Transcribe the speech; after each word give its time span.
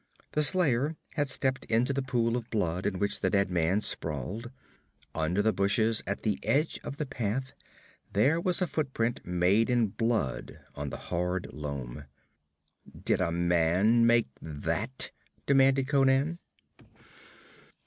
The 0.31 0.41
slayer 0.41 0.97
had 1.13 1.29
stepped 1.29 1.65
into 1.65 1.93
the 1.93 2.01
pool 2.01 2.35
of 2.35 2.49
blood 2.49 2.87
in 2.87 2.97
which 2.97 3.19
the 3.19 3.29
dead 3.29 3.51
man 3.51 3.81
sprawled. 3.81 4.49
Under 5.13 5.43
the 5.43 5.53
bushes 5.53 6.01
at 6.07 6.23
the 6.23 6.39
edge 6.41 6.79
of 6.83 6.97
the 6.97 7.05
path 7.05 7.53
there 8.11 8.41
was 8.41 8.63
a 8.63 8.65
footprint, 8.65 9.23
made 9.23 9.69
in 9.69 9.89
blood 9.89 10.59
on 10.73 10.89
the 10.89 10.97
hard 10.97 11.53
loam. 11.53 12.05
'Did 12.99 13.21
a 13.21 13.31
man 13.31 14.07
make 14.07 14.25
that?' 14.41 15.11
demanded 15.45 15.87
Conan. 15.87 16.39